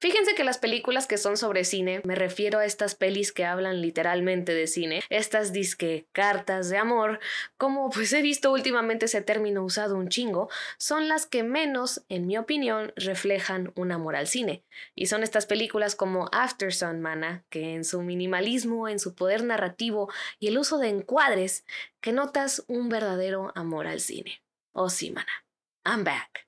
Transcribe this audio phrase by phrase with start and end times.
[0.00, 3.82] Fíjense que las películas que son sobre cine, me refiero a estas pelis que hablan
[3.82, 7.18] literalmente de cine, estas disque cartas de amor,
[7.56, 12.28] como pues he visto últimamente ese término usado un chingo, son las que menos, en
[12.28, 14.62] mi opinión, reflejan un amor al cine.
[14.94, 19.42] Y son estas películas como After Sun, mana, que en su minimalismo, en su poder
[19.42, 21.64] narrativo y el uso de encuadres,
[22.00, 24.42] que notas un verdadero amor al cine.
[24.72, 25.44] Oh sí, mana.
[25.84, 26.46] I'm back.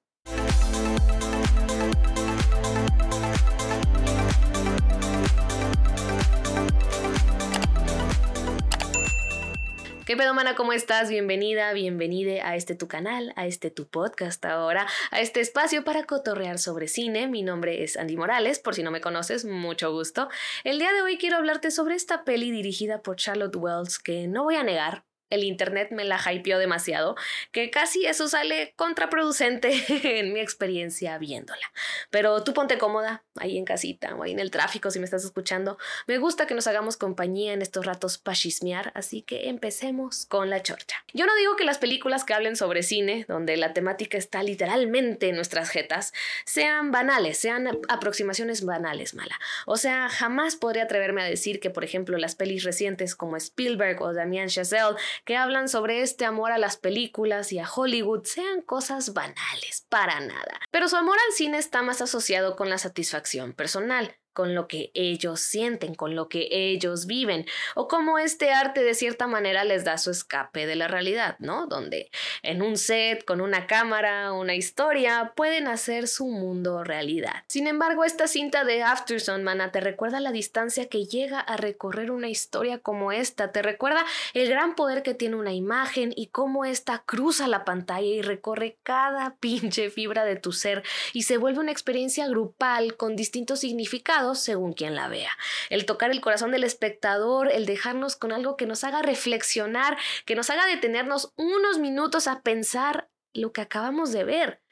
[10.10, 10.56] ¿Qué pedo, mana?
[10.56, 11.08] ¿Cómo estás?
[11.08, 16.02] Bienvenida, bienvenide a este tu canal, a este tu podcast ahora, a este espacio para
[16.02, 17.28] cotorrear sobre cine.
[17.28, 20.28] Mi nombre es Andy Morales, por si no me conoces, mucho gusto.
[20.64, 24.42] El día de hoy quiero hablarte sobre esta peli dirigida por Charlotte Wells que no
[24.42, 27.16] voy a negar, el internet me la hypeó demasiado,
[27.52, 29.72] que casi eso sale contraproducente
[30.20, 31.72] en mi experiencia viéndola.
[32.10, 35.24] Pero tú ponte cómoda, ahí en casita o ahí en el tráfico si me estás
[35.24, 35.78] escuchando.
[36.06, 40.50] Me gusta que nos hagamos compañía en estos ratos para chismear, así que empecemos con
[40.50, 41.04] la chorcha.
[41.14, 45.28] Yo no digo que las películas que hablen sobre cine, donde la temática está literalmente
[45.28, 46.12] en nuestras jetas,
[46.44, 49.38] sean banales, sean aproximaciones banales, mala.
[49.66, 54.02] O sea, jamás podría atreverme a decir que, por ejemplo, las pelis recientes como Spielberg
[54.02, 58.62] o Damien Chazelle que hablan sobre este amor a las películas y a Hollywood sean
[58.62, 60.60] cosas banales, para nada.
[60.70, 64.90] Pero su amor al cine está más asociado con la satisfacción personal, con lo que
[64.94, 69.84] ellos sienten, con lo que ellos viven, o como este arte de cierta manera les
[69.84, 71.66] da su escape de la realidad, ¿no?
[71.66, 72.10] Donde
[72.42, 77.44] en un set, con una cámara, una historia, pueden hacer su mundo realidad.
[77.48, 82.10] Sin embargo, esta cinta de Afterson, mana, te recuerda la distancia que llega a recorrer
[82.10, 86.64] una historia como esta, te recuerda el gran poder que tiene una imagen y cómo
[86.64, 91.60] esta cruza la pantalla y recorre cada pinche fibra de tu ser y se vuelve
[91.60, 95.30] una experiencia grupal con distintos significados según quien la vea.
[95.68, 100.34] El tocar el corazón del espectador, el dejarnos con algo que nos haga reflexionar, que
[100.34, 104.62] nos haga detenernos unos minutos a pensar lo que acabamos de ver.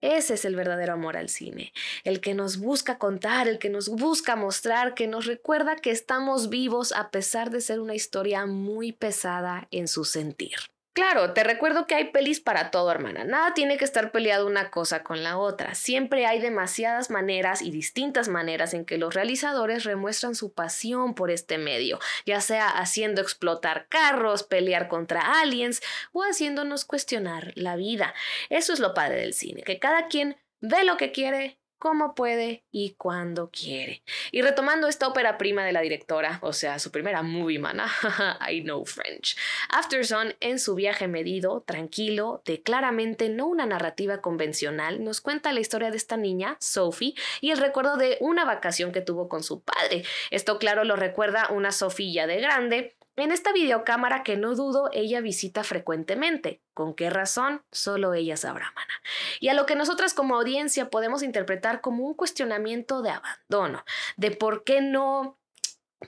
[0.00, 1.72] Ese es el verdadero amor al cine,
[2.04, 6.50] el que nos busca contar, el que nos busca mostrar, que nos recuerda que estamos
[6.50, 10.73] vivos a pesar de ser una historia muy pesada en su sentir.
[10.94, 13.24] Claro, te recuerdo que hay pelis para todo, hermana.
[13.24, 15.74] Nada tiene que estar peleado una cosa con la otra.
[15.74, 21.32] Siempre hay demasiadas maneras y distintas maneras en que los realizadores remuestran su pasión por
[21.32, 28.14] este medio, ya sea haciendo explotar carros, pelear contra aliens o haciéndonos cuestionar la vida.
[28.48, 32.64] Eso es lo padre del cine, que cada quien ve lo que quiere cómo puede
[32.70, 34.02] y cuando quiere.
[34.32, 37.90] Y retomando esta ópera prima de la directora, o sea, su primera movie mana,
[38.50, 39.36] I know French.
[39.68, 45.60] Afterson, en su viaje medido, tranquilo, de claramente no una narrativa convencional, nos cuenta la
[45.60, 49.62] historia de esta niña, Sophie, y el recuerdo de una vacación que tuvo con su
[49.62, 50.04] padre.
[50.30, 55.20] Esto, claro, lo recuerda una Sofía de grande, en esta videocámara que no dudo ella
[55.20, 56.60] visita frecuentemente.
[56.74, 57.62] ¿Con qué razón?
[57.70, 58.92] Solo ella sabrá, mana.
[59.40, 63.84] Y a lo que nosotras como audiencia podemos interpretar como un cuestionamiento de abandono,
[64.16, 65.38] de por qué no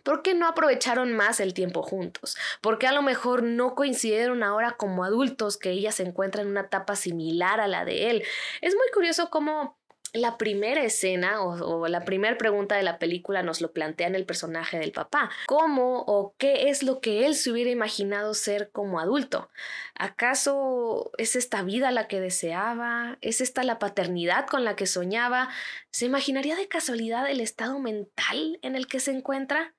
[0.02, 2.36] ¿Por qué no aprovecharon más el tiempo juntos?
[2.60, 6.48] ¿Por qué a lo mejor no coincidieron ahora como adultos que ella se encuentra en
[6.48, 8.22] una etapa similar a la de él?
[8.60, 9.78] Es muy curioso cómo
[10.16, 14.26] la primera escena o, la primera pregunta de la película nos lo plantea en el
[14.26, 15.30] personaje del papá.
[15.46, 19.48] ¿Cómo o qué es lo que él se hubiera imaginado ser como adulto?
[19.94, 23.18] ¿Acaso es esta vida la que deseaba?
[23.20, 25.48] ¿Es esta la paternidad con la que soñaba?
[25.90, 29.74] ¿Se imaginaría de casualidad el estado mental en el que se encuentra?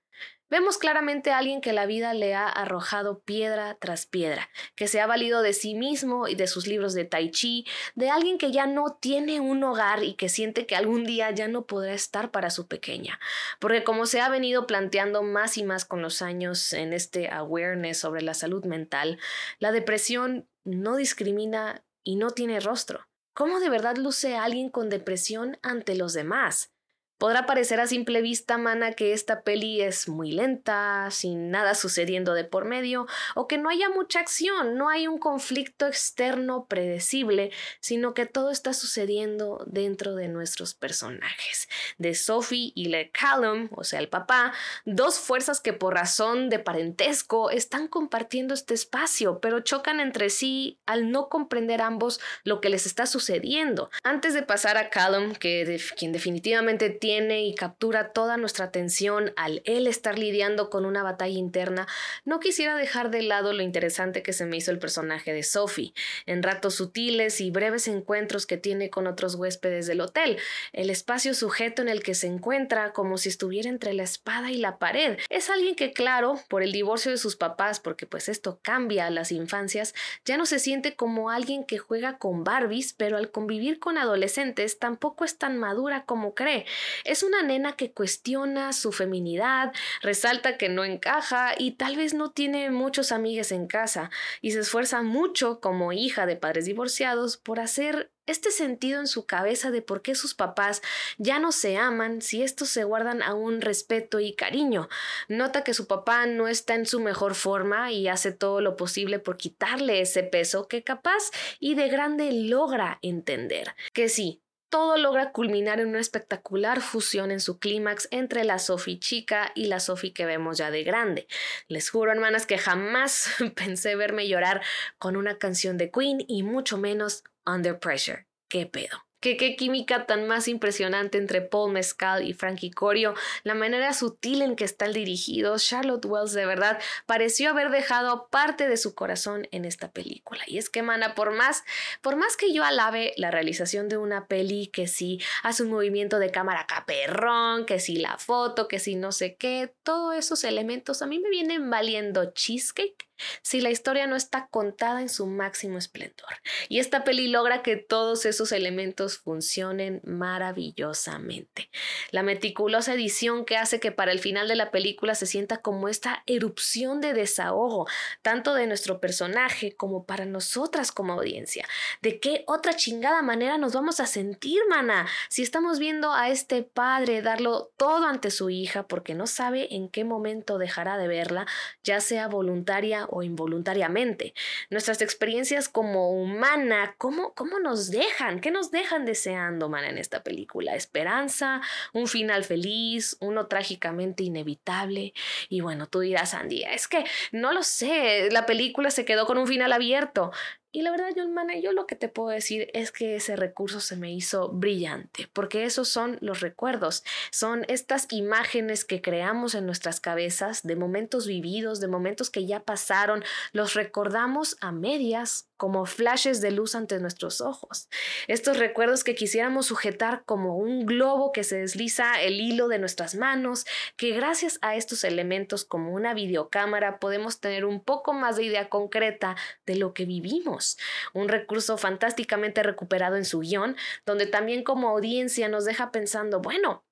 [0.49, 5.01] Vemos claramente a alguien que la vida le ha arrojado piedra tras piedra, que se
[5.01, 8.53] ha valido de sí mismo y de sus libros de tai chi, de alguien que
[8.53, 12.31] ya no tiene un hogar y que siente que algún día ya no podrá estar
[12.31, 13.19] para su pequeña.
[13.59, 17.97] Porque como se ha venido planteando más y más con los años en este awareness
[17.97, 19.19] sobre la salud mental,
[19.59, 23.09] la depresión no discrimina y no tiene rostro.
[23.33, 26.71] ¿Cómo de verdad luce alguien con depresión ante los demás?
[27.17, 32.33] Podrá parecer a simple vista, mana, que esta peli es muy lenta, sin nada sucediendo
[32.33, 37.51] de por medio, o que no haya mucha acción, no hay un conflicto externo predecible,
[37.79, 41.67] sino que todo está sucediendo dentro de nuestros personajes,
[41.97, 44.53] de Sophie y Le Callum, o sea, el papá,
[44.85, 50.79] dos fuerzas que por razón de parentesco están compartiendo este espacio, pero chocan entre sí
[50.85, 53.89] al no comprender ambos lo que les está sucediendo.
[54.03, 59.87] Antes de pasar a Callum, que quien definitivamente y captura toda nuestra atención al él
[59.87, 61.87] estar lidiando con una batalla interna,
[62.25, 65.93] no quisiera dejar de lado lo interesante que se me hizo el personaje de Sophie,
[66.25, 70.37] en ratos sutiles y breves encuentros que tiene con otros huéspedes del hotel,
[70.73, 74.57] el espacio sujeto en el que se encuentra como si estuviera entre la espada y
[74.57, 75.17] la pared.
[75.29, 79.11] Es alguien que, claro, por el divorcio de sus papás, porque pues esto cambia a
[79.11, 79.95] las infancias,
[80.25, 84.77] ya no se siente como alguien que juega con Barbies, pero al convivir con adolescentes
[84.77, 86.65] tampoco es tan madura como cree.
[87.03, 92.31] Es una nena que cuestiona su feminidad, resalta que no encaja y tal vez no
[92.31, 94.09] tiene muchos amigos en casa
[94.41, 99.25] y se esfuerza mucho como hija de padres divorciados por hacer este sentido en su
[99.25, 100.81] cabeza de por qué sus papás
[101.17, 104.89] ya no se aman si estos se guardan aún respeto y cariño.
[105.29, 109.19] Nota que su papá no está en su mejor forma y hace todo lo posible
[109.19, 113.75] por quitarle ese peso que capaz y de grande logra entender.
[113.93, 118.99] Que sí, todo logra culminar en una espectacular fusión en su clímax entre la Sophie
[118.99, 121.27] chica y la Sophie que vemos ya de grande.
[121.67, 124.61] Les juro, hermanas, que jamás pensé verme llorar
[124.97, 128.27] con una canción de Queen y mucho menos Under Pressure.
[128.49, 129.06] ¿Qué pedo?
[129.27, 133.13] Que qué química tan más impresionante entre Paul Mescal y Frankie Corio,
[133.43, 138.69] la manera sutil en que están dirigidos, Charlotte Wells de verdad pareció haber dejado parte
[138.69, 140.41] de su corazón en esta película.
[140.47, 141.65] Y es que, mana, por más,
[142.01, 146.19] por más que yo alabe la realización de una peli que sí hace un movimiento
[146.19, 151.01] de cámara caperrón, que sí la foto, que sí no sé qué, todos esos elementos
[151.01, 153.06] a mí me vienen valiendo cheesecake
[153.41, 156.29] si la historia no está contada en su máximo esplendor.
[156.69, 161.69] Y esta peli logra que todos esos elementos funcionen maravillosamente.
[162.11, 165.89] La meticulosa edición que hace que para el final de la película se sienta como
[165.89, 167.87] esta erupción de desahogo,
[168.21, 171.67] tanto de nuestro personaje como para nosotras como audiencia.
[172.01, 175.07] ¿De qué otra chingada manera nos vamos a sentir, mana?
[175.29, 179.89] Si estamos viendo a este padre darlo todo ante su hija porque no sabe en
[179.89, 181.45] qué momento dejará de verla,
[181.83, 184.33] ya sea voluntaria o involuntariamente.
[184.69, 188.39] Nuestras experiencias como humana, ¿cómo, ¿cómo nos dejan?
[188.39, 190.75] ¿Qué nos dejan deseando, man, en esta película?
[190.75, 191.61] Esperanza,
[191.93, 195.13] un final feliz, uno trágicamente inevitable.
[195.49, 199.37] Y bueno, tú dirás, Andy, es que no lo sé, la película se quedó con
[199.37, 200.31] un final abierto.
[200.71, 203.79] Y la verdad, John Mana, yo lo que te puedo decir es que ese recurso
[203.79, 209.65] se me hizo brillante, porque esos son los recuerdos, son estas imágenes que creamos en
[209.65, 213.23] nuestras cabezas de momentos vividos, de momentos que ya pasaron,
[213.53, 217.89] los recordamos a medias como flashes de luz ante nuestros ojos.
[218.27, 223.15] Estos recuerdos que quisiéramos sujetar como un globo que se desliza el hilo de nuestras
[223.15, 223.65] manos,
[223.95, 228.69] que gracias a estos elementos como una videocámara podemos tener un poco más de idea
[228.69, 230.77] concreta de lo que vivimos
[231.13, 233.75] un recurso fantásticamente recuperado en su guion,
[234.05, 236.85] donde también como audiencia nos deja pensando, bueno,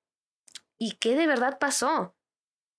[0.78, 2.15] ¿y qué de verdad pasó?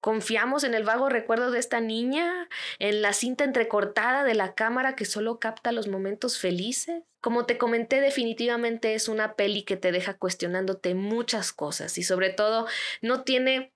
[0.07, 2.47] ¿Confiamos en el vago recuerdo de esta niña?
[2.79, 7.03] ¿En la cinta entrecortada de la cámara que solo capta los momentos felices?
[7.19, 12.29] Como te comenté, definitivamente es una peli que te deja cuestionándote muchas cosas y sobre
[12.29, 12.67] todo
[13.01, 13.73] no tiene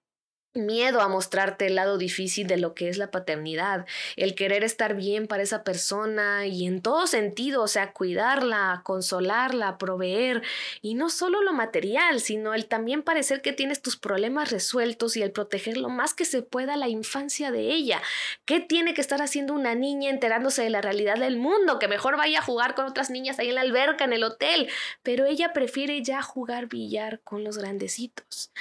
[0.53, 3.86] miedo a mostrarte el lado difícil de lo que es la paternidad,
[4.18, 9.77] el querer estar bien para esa persona y en todo sentido, o sea, cuidarla, consolarla,
[9.77, 10.42] proveer,
[10.81, 15.21] y no solo lo material, sino el también parecer que tienes tus problemas resueltos y
[15.21, 18.01] el proteger lo más que se pueda la infancia de ella.
[18.45, 21.80] ¿Qué tiene que estar haciendo una niña enterándose de la realidad del mundo?
[21.80, 24.69] Que mejor vaya a jugar con otras niñas ahí en la alberca, en el hotel,
[25.01, 28.51] pero ella prefiere ya jugar billar con los grandecitos.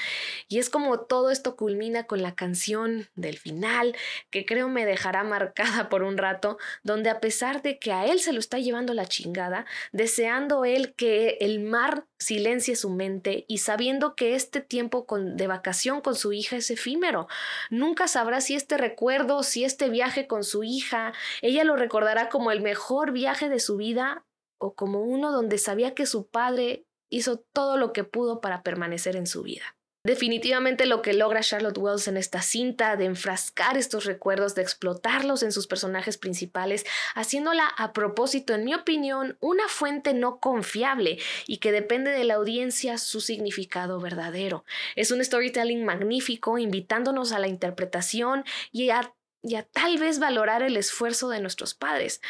[0.49, 3.97] Y es como todo esto culmina con la canción del final,
[4.31, 8.21] que creo me dejará marcada por un rato, donde a pesar de que a él
[8.21, 13.59] se lo está llevando la chingada, deseando él que el mar silencie su mente y
[13.59, 17.29] sabiendo que este tiempo de vacación con su hija es efímero.
[17.71, 22.51] Nunca sabrá si este recuerdo, si este viaje con su hija, ella lo recordará como
[22.51, 24.27] el mejor viaje de su vida
[24.59, 29.17] o como uno donde sabía que su padre hizo todo lo que pudo para permanecer
[29.17, 29.80] en su vida.
[30.03, 35.43] Definitivamente lo que logra Charlotte Wells en esta cinta de enfrascar estos recuerdos, de explotarlos
[35.43, 41.59] en sus personajes principales, haciéndola a propósito, en mi opinión, una fuente no confiable y
[41.59, 44.65] que depende de la audiencia su significado verdadero.
[44.97, 50.63] Es un storytelling magnífico, invitándonos a la interpretación y a, y a tal vez valorar
[50.63, 52.23] el esfuerzo de nuestros padres,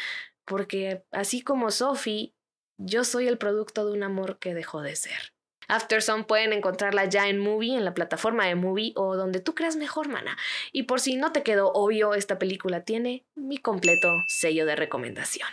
[0.43, 2.33] porque así como Sophie,
[2.77, 5.31] yo soy el producto de un amor que dejó de ser.
[5.71, 9.77] Afterson pueden encontrarla ya en Movie, en la plataforma de Movie o donde tú creas
[9.77, 10.37] mejor, mana.
[10.71, 15.47] Y por si no te quedó obvio, esta película tiene mi completo sello de recomendación.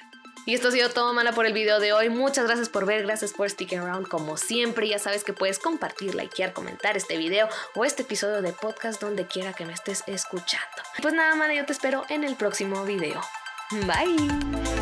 [0.44, 2.08] Y esto ha sido todo, mana, por el video de hoy.
[2.08, 4.88] Muchas gracias por ver, gracias por sticking around como siempre.
[4.88, 9.26] Ya sabes que puedes compartir, likear, comentar este video o este episodio de podcast donde
[9.26, 10.66] quiera que me estés escuchando.
[11.02, 13.20] Pues nada, mana, yo te espero en el próximo video.
[13.86, 14.77] Bye.